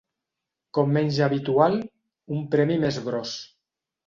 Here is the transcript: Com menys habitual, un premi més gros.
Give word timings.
Com 0.77 0.87
menys 0.95 1.19
habitual, 1.25 1.77
un 2.37 2.41
premi 2.57 2.79
més 2.87 2.99
gros. 3.11 3.37